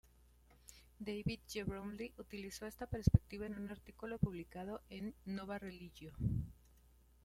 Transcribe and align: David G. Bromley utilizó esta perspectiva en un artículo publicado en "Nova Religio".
David 0.97 1.41
G. 1.47 1.61
Bromley 1.63 2.11
utilizó 2.17 2.65
esta 2.65 2.87
perspectiva 2.87 3.45
en 3.45 3.53
un 3.53 3.69
artículo 3.69 4.17
publicado 4.17 4.81
en 4.89 5.13
"Nova 5.25 5.59
Religio". 5.59 6.11